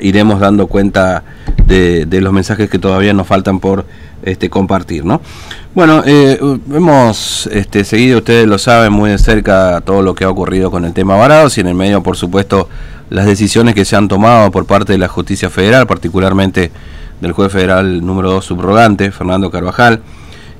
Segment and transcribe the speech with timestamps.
[0.00, 1.22] iremos dando cuenta
[1.64, 3.86] de, los mensajes que todavía nos faltan por
[4.24, 5.20] este, compartir, ¿no?
[5.76, 6.40] Bueno, eh,
[6.74, 10.84] hemos este, seguido, ustedes lo saben, muy de cerca todo lo que ha ocurrido con
[10.86, 12.68] el tema Varados y en el medio, por supuesto,
[13.10, 16.72] las decisiones que se han tomado por parte de la justicia federal, particularmente
[17.20, 20.00] del juez federal número 2 subrogante, Fernando Carvajal,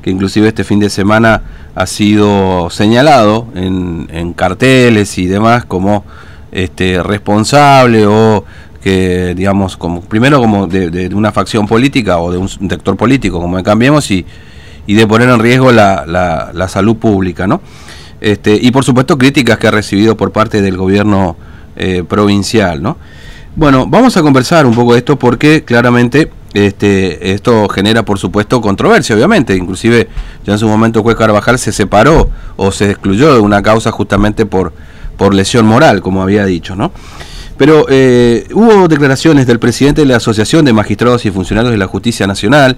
[0.03, 1.43] que inclusive este fin de semana
[1.75, 6.05] ha sido señalado en, en carteles y demás como
[6.57, 8.45] este, responsable o
[8.87, 13.61] que, digamos, como primero como de, una facción política o de un sector político, como
[13.65, 14.25] Cambiemos, y,
[14.87, 17.61] y de poner en riesgo la, la, salud pública, ¿no?
[18.21, 21.35] Este, y por supuesto críticas que ha recibido por parte del gobierno
[21.75, 22.97] eh, provincial, ¿no?
[23.57, 28.61] Bueno, vamos a conversar un poco de esto porque claramente este, esto genera, por supuesto,
[28.61, 29.57] controversia, obviamente.
[29.57, 30.09] Inclusive,
[30.45, 34.47] ya en su momento, juez Carvajal se separó o se excluyó de una causa justamente
[34.47, 34.73] por,
[35.17, 36.93] por lesión moral, como había dicho, ¿no?
[37.57, 41.87] Pero eh, hubo declaraciones del presidente de la Asociación de Magistrados y Funcionarios de la
[41.87, 42.77] Justicia Nacional,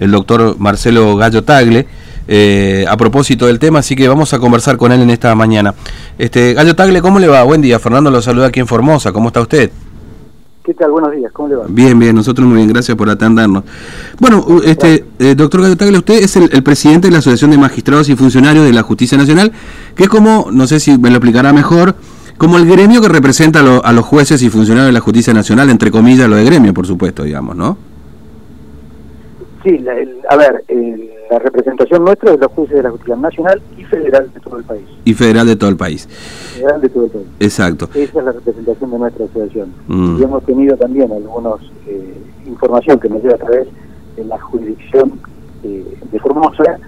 [0.00, 1.86] el doctor Marcelo Gallo Tagle,
[2.30, 5.74] eh, a propósito del tema, así que vamos a conversar con él en esta mañana.
[6.18, 7.42] Este, Gallo Tagle, ¿cómo le va?
[7.42, 9.70] Buen día, Fernando lo saluda aquí en Formosa, ¿cómo está usted?
[10.62, 10.90] ¿Qué tal?
[10.90, 11.64] Buenos días, ¿cómo le va?
[11.66, 13.64] Bien, bien, nosotros muy bien, gracias por atendernos.
[14.20, 17.56] Bueno, este, eh, doctor Gallo Tagle, usted es el, el, presidente de la Asociación de
[17.56, 19.50] Magistrados y Funcionarios de la Justicia Nacional,
[19.94, 21.94] que es como, no sé si me lo explicará mejor,
[22.38, 25.90] como el gremio que representa a, los jueces y funcionarios de la Justicia Nacional, entre
[25.90, 27.76] comillas, lo de gremio, por supuesto, digamos, ¿no?
[29.64, 29.84] Sí,
[30.30, 30.64] a ver,
[31.30, 34.56] la representación nuestra es de los jueces de la Justicia Nacional y federal de todo
[34.58, 34.84] el país.
[35.04, 36.08] Y federal de todo el país.
[36.54, 37.26] Federal de todo el país.
[37.40, 37.90] Exacto.
[37.94, 39.72] Esa es la representación de nuestra asociación.
[39.88, 40.20] Mm.
[40.20, 42.14] Y hemos tenido también algunos eh,
[42.46, 43.66] información que nos llega a través
[44.16, 45.20] de la jurisdicción
[45.64, 46.78] eh, de Formosa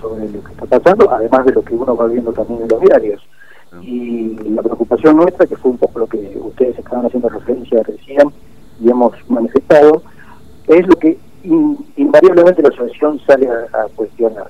[0.00, 2.80] sobre lo que está pasando, además de lo que uno va viendo también en los
[2.80, 3.20] diarios.
[3.80, 8.28] Y la preocupación nuestra, que fue un poco lo que ustedes estaban haciendo referencia recién
[8.80, 10.02] y hemos manifestado,
[10.68, 11.18] es lo que
[11.96, 14.46] invariablemente la asociación sale a, cuestionar.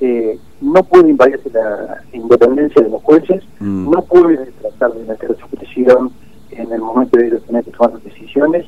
[0.00, 3.90] Eh, no puede invadirse la independencia de los jueces, mm.
[3.90, 6.10] no puede tratar de meter su presión
[6.50, 8.66] en el momento de tener que tomar decisiones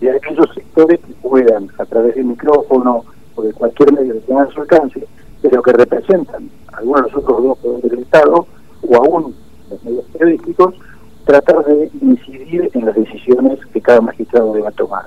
[0.00, 3.04] de aquellos sectores que puedan, a través del micrófono
[3.34, 5.06] o de cualquier medio que tengan a su alcance,
[5.42, 8.46] pero que representan algunos de los otros dos poderes del Estado,
[8.88, 9.34] o aún
[11.24, 15.06] tratar de incidir en las decisiones que cada magistrado deba tomar.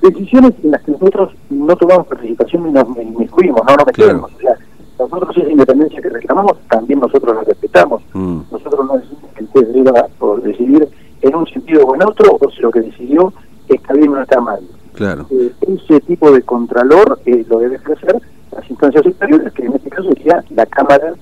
[0.00, 4.32] Decisiones en las que nosotros no tomamos participación y nos inmiscuimos, no nos metemos.
[4.32, 4.56] O sea,
[4.98, 8.02] nosotros esa independencia que reclamamos, también nosotros la respetamos.
[8.14, 8.40] Mm.
[8.50, 10.88] Nosotros no decimos que el juez deba por decidir
[11.20, 13.32] en un sentido o en otro, o si lo que decidió
[13.68, 14.60] está bien o no está mal.
[14.94, 15.26] Claro.
[15.30, 18.22] Eh, ese tipo de contralor eh, lo debe hacer
[18.52, 21.14] las instancias superiores, que en este caso sería la Cámara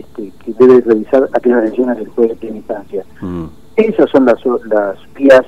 [0.00, 3.04] este, que debe revisar aquellas decisiones del juez de instancia.
[3.20, 3.44] Mm.
[3.76, 5.44] Esas son las, las vías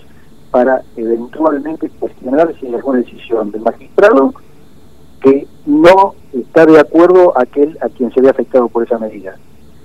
[0.50, 4.34] para eventualmente cuestionar si hay alguna decisión del magistrado
[5.20, 9.36] que no está de acuerdo a aquel a quien se ve afectado por esa medida,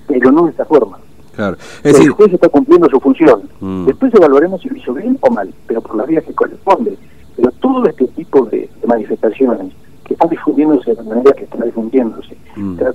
[0.07, 0.99] pero no de esta forma.
[1.35, 1.57] Claro.
[1.83, 3.49] el juez está cumpliendo su función.
[3.59, 3.85] Mm.
[3.85, 6.97] Después evaluaremos si lo hizo bien o mal, pero por las vías que corresponde.
[7.35, 9.73] Pero todo este tipo de manifestaciones
[10.03, 12.30] que están difundiéndose de la manera que están difundiéndose,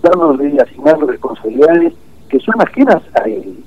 [0.06, 1.93] tratando de asignar responsabilidades
[2.28, 3.65] que son ajenas a él.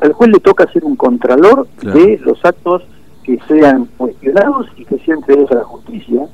[0.00, 2.82] Al juez le toca ser un contralor de los actos
[3.24, 6.26] que sean cuestionados y que sean traídos a la justicia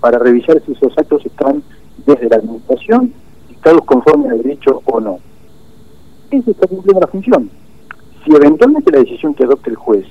[0.00, 1.62] para revisar si esos actos están
[2.06, 3.12] desde la administración
[3.50, 5.18] estados conforme al derecho o no.
[6.30, 7.50] Eso está cumpliendo la función.
[8.24, 10.06] Si eventualmente la decisión que adopte el juez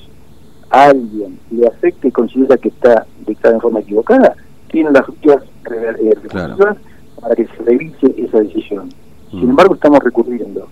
[0.69, 4.35] a alguien le afecta y considera que está dictada en forma equivocada,
[4.69, 6.15] tienen las vías eh,
[7.19, 8.89] para que se revise esa decisión.
[9.31, 9.49] Sin mm.
[9.51, 10.67] embargo, estamos recurriendo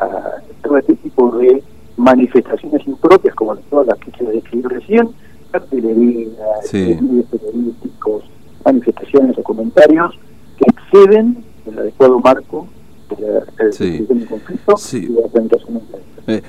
[0.00, 1.62] a todo este tipo de
[1.96, 5.08] manifestaciones impropias, como todas las que se describió recién,
[5.50, 6.28] cartelería,
[6.72, 8.24] medios periodísticos,
[8.64, 10.18] manifestaciones o comentarios
[10.56, 12.68] que exceden el adecuado marco
[13.16, 14.06] de sí.
[14.28, 15.82] conflicto y de la presentación
[16.30, 16.42] eh,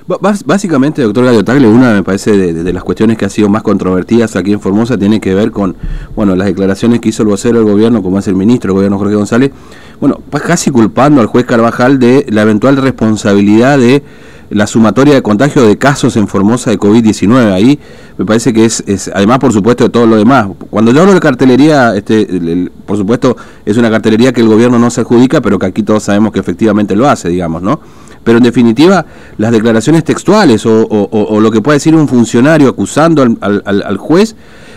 [0.44, 4.36] básicamente, doctor Gallo Tagle, una me parece de, las cuestiones que ha sido más controvertidas
[4.36, 5.74] aquí en Formosa tiene que ver con
[6.14, 8.98] bueno las declaraciones que hizo el vocero del gobierno, como es el ministro del gobierno
[8.98, 9.52] Jorge González,
[9.98, 14.02] bueno, casi culpando al juez Carvajal de la eventual responsabilidad de
[14.50, 17.52] la sumatoria de contagio de casos en Formosa de COVID-19.
[17.52, 17.78] Ahí
[18.18, 20.48] me parece que es, además por supuesto de todo lo demás.
[20.68, 24.90] Cuando yo hablo de cartelería, este, por supuesto es una cartelería que el gobierno no
[24.90, 27.80] se adjudica, pero que aquí todos sabemos que efectivamente lo hace, digamos, ¿no?
[28.24, 29.06] pero en definitiva
[29.38, 34.36] las declaraciones textuales o, lo que puede decir un funcionario acusando al, al, juez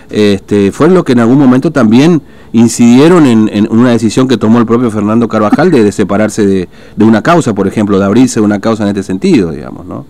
[0.09, 2.21] este, fueron lo que en algún momento también
[2.53, 7.53] incidieron en, una decisión que tomó el propio Fernando Carvajal de, separarse de, una causa,
[7.53, 10.05] por ejemplo, de abrirse una causa en este sentido, digamos, ¿no?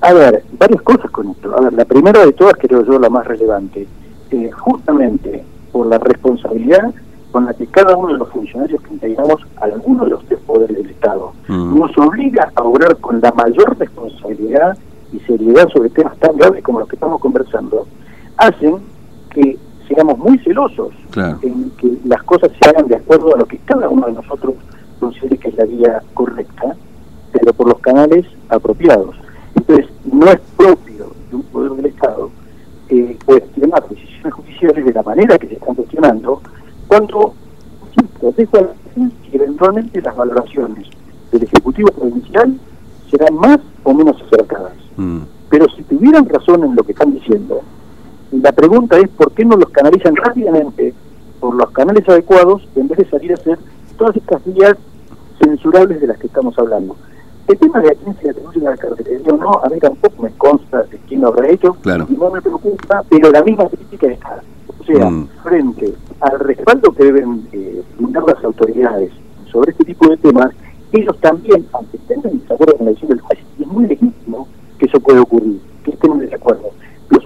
[0.00, 1.54] A ver, varias cosas con esto.
[1.56, 3.86] A ver, la primera de todas, creo yo, la más relevante.
[4.30, 6.94] Eh, justamente por la responsabilidad
[7.30, 10.76] con la que cada uno de los funcionarios que integramos alguno de los tres poderes
[10.76, 11.78] del Estado mm.
[11.78, 14.76] nos obliga a obrar con la mayor responsabilidad
[15.12, 17.86] y seriedad sobre temas tan graves como los que estamos conversando,
[18.36, 18.76] hacen
[19.30, 19.58] que
[19.94, 20.92] seamos muy celosos
[21.42, 24.54] en que las cosas se hagan de acuerdo a lo que cada uno de nosotros
[25.00, 26.76] considere que es la vía correcta,
[27.32, 29.16] pero por los canales apropiados.
[29.56, 32.30] Entonces, no es propio de un poder del Estado
[32.88, 36.40] eh, cuestionar decisiones judiciales de la manera que se están cuestionando,
[36.86, 37.34] cuando,
[37.82, 38.32] insisto,
[38.94, 40.86] que eventualmente las valoraciones
[41.32, 42.60] del Ejecutivo Provincial
[43.10, 44.74] serán más o menos acercadas.
[44.96, 45.20] Mm.
[45.48, 47.62] Pero si tuvieran razón en lo que están diciendo,
[48.32, 50.94] la pregunta es por qué no los canalizan rápidamente
[51.40, 53.58] por los canales adecuados en vez de salir a hacer
[53.96, 54.76] todas estas vías
[55.42, 56.96] censurables de las que estamos hablando.
[57.48, 60.22] El tema de a quién se le atribuye la cartelería o no, a mí tampoco
[60.22, 64.06] me consta de quién lo habrá hecho, y no me preocupa, pero la misma crítica
[64.06, 64.42] está.
[64.78, 65.28] O sea, mm.
[65.42, 69.10] frente al respaldo que deben eh, brindar las autoridades
[69.50, 70.50] sobre este tipo de temas,
[70.92, 74.46] ellos también, aunque estén en desacuerdo con la decisión del juez, es muy legítimo
[74.78, 76.70] que eso pueda ocurrir, que estén en desacuerdo,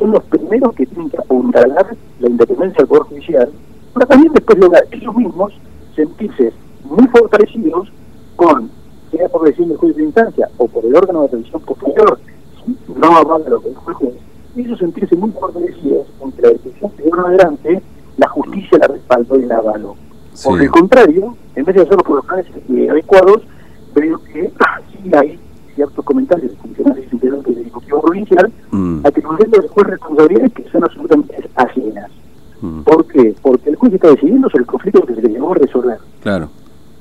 [0.05, 3.51] son los primeros que tienen que apuntalar la independencia del Poder Judicial,
[3.95, 5.53] pero también después lograr ellos mismos
[5.97, 6.53] sentirse
[6.85, 7.91] muy fortalecidos
[8.37, 8.71] con,
[9.11, 12.19] sea por decisión del juez de instancia o por el órgano de revisión posterior,
[12.95, 14.15] no avala lo que dijo el juez,
[14.57, 17.83] ellos sentirse muy fortalecidos con que la decisión que dieron adelante,
[18.19, 19.97] la justicia la respaldó y la avaló.
[20.45, 23.43] Por el contrario, en vez de hacerlo por los canales eh, adecuados,
[23.95, 24.53] veo que
[24.93, 25.39] sí hay
[25.75, 27.54] ciertos comentarios de funcionarios integrantes
[28.15, 29.01] Provincial mm.
[29.05, 32.11] atribuyendo al juez responsabilidades que son absolutamente ajenas.
[32.61, 32.83] Mm.
[32.83, 33.35] ¿Por qué?
[33.43, 35.99] Porque el juez está decidiendo sobre el conflicto que se le llegó a resolver.
[36.21, 36.49] Claro.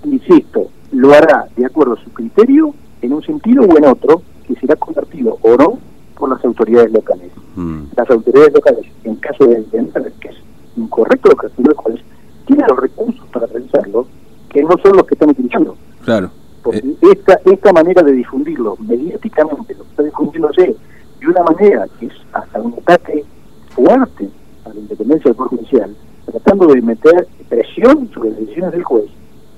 [0.05, 2.73] Insisto, lo hará de acuerdo a su criterio,
[3.03, 5.77] en un sentido o en otro, que será compartido o no
[6.17, 7.31] por las autoridades locales.
[7.55, 7.83] Mm.
[7.95, 10.35] Las autoridades locales, en caso de entender que es
[10.77, 12.01] incorrecto lo que el juez,
[12.47, 14.07] tienen los recursos para realizarlo,
[14.49, 15.77] que no son los que están utilizando.
[16.03, 16.31] Claro.
[16.63, 16.95] Porque eh.
[17.11, 20.75] esta, esta manera de difundirlo mediáticamente, lo que está difundiéndose
[21.19, 23.25] de una manera que es hasta un ataque
[23.69, 24.29] fuerte
[24.65, 25.95] a la independencia del Poder Judicial,
[26.25, 29.05] tratando de meter presión sobre las decisiones del juez,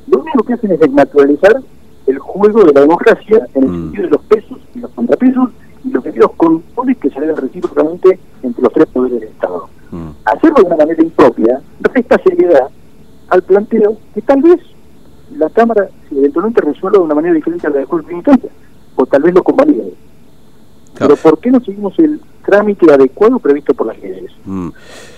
[0.08, 1.62] lo único que hacen es desnaturalizar
[2.08, 3.74] el juego de la democracia en el mm.
[3.74, 5.50] sentido de los pesos y los contrapesos
[5.84, 9.70] y los debidos controles que se deben recíprocamente entre los tres poderes del Estado.
[9.92, 10.10] Mm.
[10.26, 12.70] Hacerlo de una manera impropia resta seriedad
[13.30, 14.60] al planteo que tal vez
[15.36, 18.50] la Cámara eventualmente resuelva de una manera diferente a la de juez de
[18.96, 19.94] o tal vez lo convalide.
[20.98, 24.32] Pero ¿por qué no seguimos el trámite adecuado previsto por las leyes?
[24.46, 24.70] Mm.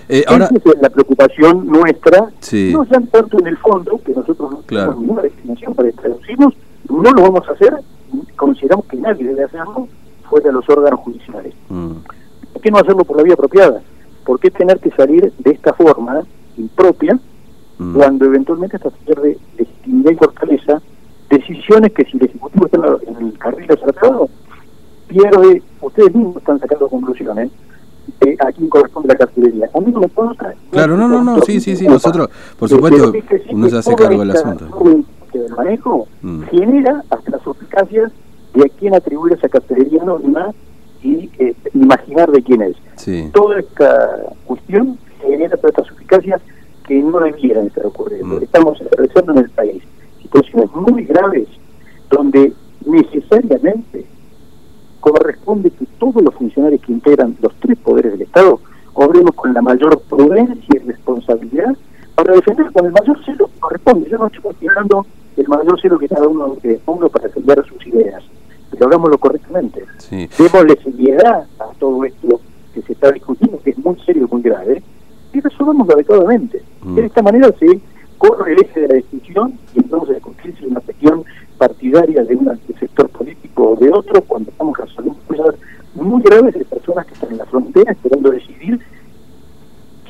[0.10, 4.58] Eh, Esa es la preocupación nuestra, no ya tanto en el fondo, que nosotros no
[4.60, 6.54] tenemos ninguna destinación para traducirnos,
[6.90, 7.74] no lo vamos a hacer,
[8.36, 9.88] consideramos que nadie debe hacerlo
[10.30, 11.54] fuera de los órganos judiciales.
[11.70, 11.92] Mm.
[12.54, 13.82] ¿Por qué no hacerlo por la vía apropiada?
[14.26, 16.22] ¿Por qué tener que salir de esta forma
[16.58, 17.20] impropia
[17.78, 17.96] mm.
[17.96, 20.82] cuando eventualmente hasta pierde legitimidad y fortaleza
[21.30, 24.30] decisiones que si el Ejecutivo está en el carril acertado,
[25.08, 27.52] pierde, ustedes mismos están sacando conclusiones
[28.22, 29.70] eh, a quién corresponde la cartelería.
[29.74, 30.54] A mí no me consta.
[30.72, 33.14] Claro, no, no, no, sí, sí, sí, nosotros, por supuesto,
[33.52, 34.68] uno se hace cargo del asunto.
[35.34, 36.44] El manejo mm.
[36.44, 38.12] genera hasta las suspicacias
[38.54, 40.52] de a quién atribuir esa cartelería anónima
[41.04, 42.76] y eh, imaginar de quién es.
[42.96, 43.30] Sí.
[43.34, 46.42] Toda esta cuestión genera todas estas suspicacias
[46.88, 48.40] que no debieran estar ocurriendo.
[48.40, 48.44] Mm.
[48.44, 49.84] Estamos realizando en el país
[50.22, 51.48] situaciones muy graves
[52.10, 52.54] donde
[52.86, 54.06] necesariamente
[55.12, 58.60] corresponde que todos los funcionarios que integran los tres poderes del Estado
[58.94, 61.76] obremos con la mayor prudencia y responsabilidad
[62.16, 64.10] para defender con el mayor celo corresponde.
[64.10, 65.06] Yo no estoy cuestionando
[65.38, 68.24] el mayor celo que cada uno ponga para defender sus ideas,
[68.72, 69.84] pero hagámoslo correctamente.
[70.00, 70.28] Sí.
[70.38, 72.42] Démosle seriedad a todo esto
[72.74, 74.82] que se está discutiendo, que es muy serio y muy grave,
[75.32, 76.64] y resolvamos adecuadamente.
[76.82, 76.96] Mm.
[76.96, 77.80] De esta manera se
[78.18, 81.24] corre el eje de la discusión y entonces constituye una cuestión
[81.58, 85.56] partidaria de un sector político o de otro cuando estamos resolviendo cosas
[86.38, 88.80] graves de personas que están en la frontera esperando decidir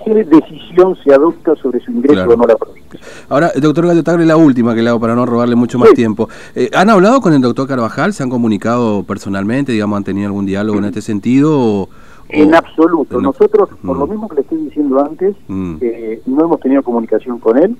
[0.03, 2.99] qué decisión se adopta sobre su ingreso o no a la provincia.
[3.29, 6.29] Ahora, doctor Gallo la última que le hago para no robarle mucho más tiempo.
[6.55, 8.13] Eh, ¿Han hablado con el doctor Carvajal?
[8.13, 9.71] ¿Se han comunicado personalmente?
[9.71, 11.89] digamos ¿Han tenido algún diálogo en este sentido?
[12.29, 13.21] en absoluto.
[13.21, 14.09] Nosotros, por lo mm.
[14.09, 15.75] mismo que le estoy diciendo antes, mm.
[15.79, 17.77] eh, no hemos tenido comunicación con él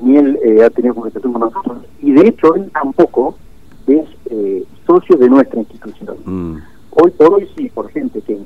[0.00, 3.36] ni él eh, ha tenido comunicación con nosotros, y de hecho él tampoco
[3.86, 6.16] es eh, socio de nuestra institución.
[6.24, 6.56] Mm.
[6.90, 7.70] Hoy por hoy sí,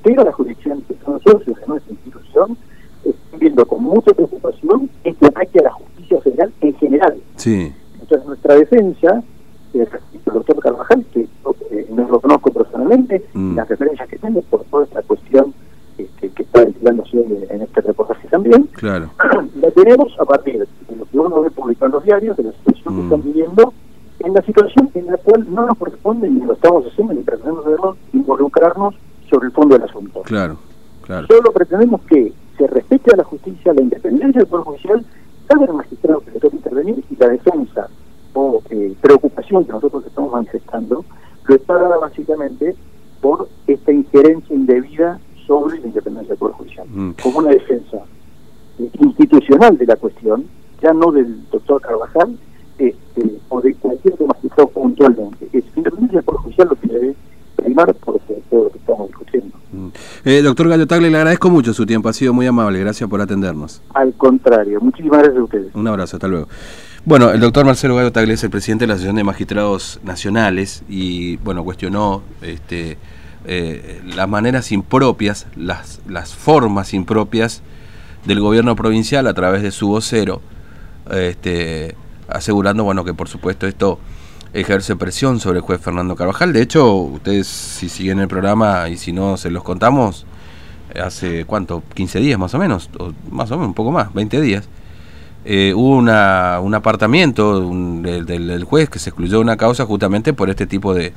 [0.07, 2.57] integra la jurisdicción, que son socios de nuestra institución,
[3.05, 7.17] estoy viendo con mucha preocupación este ataque a la justicia federal en general.
[7.35, 7.73] Sí.
[8.01, 9.23] Entonces nuestra defensa,
[9.75, 9.89] el
[10.25, 13.57] doctor Carvajal, que eh, no lo conozco personalmente, mm.
[13.57, 15.53] las referencias que tengo por toda esta cuestión
[15.99, 19.11] este, que está ventilándose en este reportaje también, claro.
[19.61, 22.53] la tenemos a partir de lo que uno ve publicado en los diarios, de la
[22.53, 23.05] situación que mm.
[23.05, 23.73] están viviendo,
[24.21, 27.97] en la situación en la cual no nos corresponde, ni lo estamos haciendo, ni pretendemos
[28.13, 28.95] involucrarnos
[29.29, 30.23] sobre el fondo del asunto.
[30.23, 30.57] Claro,
[31.03, 31.27] claro.
[31.27, 35.05] Solo pretendemos que se respete a la justicia, la independencia del Poder Judicial,
[35.49, 37.89] el magistrado que le toca intervenir y la defensa
[38.35, 41.05] o eh, preocupación que nosotros estamos manifestando,
[41.47, 42.75] lo está dada básicamente
[43.21, 47.11] por esta injerencia indebida sobre la independencia del Poder Judicial, mm.
[47.23, 47.99] como una defensa
[48.79, 50.45] institucional de la cuestión,
[50.83, 52.37] ya no del doctor Carvajal
[52.79, 55.49] este, o de cualquier magistrado puntualmente.
[55.53, 57.17] Es independencia del Poder Judicial lo que debe
[57.67, 59.59] primar por todo lo que estamos discutiendo.
[59.73, 59.89] Mm.
[60.25, 63.21] Eh, doctor Gallo Tagle, le agradezco mucho su tiempo, ha sido muy amable, gracias por
[63.21, 63.83] atendernos.
[63.93, 65.75] Al contrario, muchísimas gracias a ustedes.
[65.75, 66.49] Un abrazo, hasta luego.
[67.05, 70.85] Bueno, el doctor Marcelo Gallo Tagle es el presidente de la Asociación de Magistrados Nacionales
[70.89, 72.99] y, bueno, cuestionó este,
[73.45, 77.63] eh, las maneras impropias, las, las formas impropias
[78.27, 80.41] del gobierno provincial a través de su vocero,
[81.11, 81.97] este,
[82.29, 83.99] asegurando, bueno, que por supuesto esto
[84.53, 86.53] ejerce presión sobre el juez Fernando Carvajal.
[86.53, 90.27] De hecho, ustedes si siguen el programa y si no se los contamos,
[90.99, 94.41] hace cuánto, 15 días más o menos, o más o menos un poco más, 20
[94.41, 94.69] días,
[95.45, 97.61] eh, hubo una, un apartamiento
[98.01, 101.13] del, juez que se excluyó una causa justamente por este tipo de,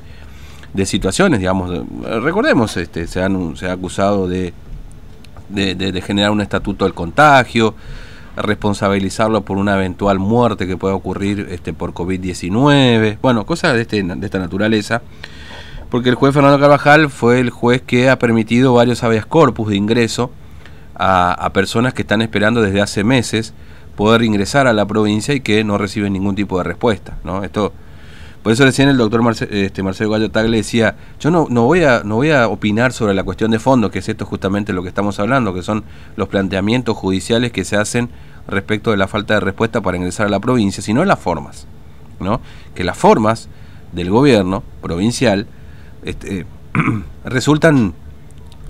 [0.72, 1.84] de situaciones, digamos.
[2.22, 4.52] Recordemos, este, se, han, se ha acusado de,
[5.48, 7.74] de, de generar un estatuto del contagio,
[8.36, 14.02] responsabilizarlo por una eventual muerte que pueda ocurrir este, por COVID-19, bueno, cosas de, este,
[14.02, 15.02] de esta naturaleza,
[15.90, 19.76] porque el juez Fernando Carvajal fue el juez que ha permitido varios habeas corpus de
[19.76, 20.30] ingreso
[20.94, 23.54] a, personas que están esperando desde hace meses
[23.96, 27.42] poder ingresar a la provincia y que no reciben ningún tipo de respuesta, ¿no?
[27.42, 27.72] Esto
[28.42, 32.02] por eso recién el doctor este, Marcelo Gallo Tagle decía, yo no, no, voy a,
[32.04, 34.88] no voy a opinar sobre la cuestión de fondo, que es esto justamente lo que
[34.88, 35.84] estamos hablando, que son
[36.16, 38.08] los planteamientos judiciales que se hacen
[38.48, 41.66] respecto de la falta de respuesta para ingresar a la provincia, sino las formas.
[42.18, 42.40] ¿no?
[42.74, 43.48] Que las formas
[43.92, 45.46] del gobierno provincial
[46.04, 46.46] este,
[47.24, 47.94] resultan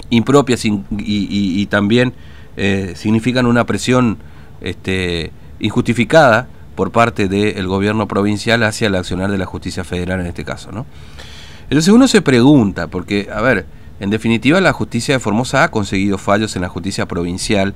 [0.08, 2.12] impropias y, también
[2.56, 4.18] eh, significan una presión
[4.60, 6.48] este, injustificada
[6.80, 10.72] por parte del gobierno provincial hacia el accionar de la justicia federal en este caso.
[10.72, 10.86] ¿no?
[11.64, 13.66] Entonces uno se pregunta, porque, a ver,
[14.00, 17.74] en definitiva la justicia de Formosa ha conseguido fallos en la justicia provincial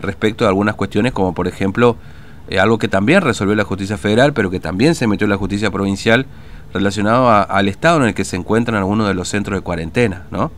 [0.00, 1.96] respecto a algunas cuestiones como por ejemplo
[2.46, 5.36] eh, algo que también resolvió la justicia federal, pero que también se metió en la
[5.36, 6.24] justicia provincial
[6.72, 10.52] relacionado al estado en el que se encuentran algunos de los centros de cuarentena, ¿no?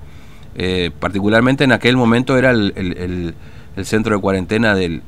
[0.55, 3.35] Eh, particularmente en aquel momento era el
[3.85, 5.01] centro de cuarentena del,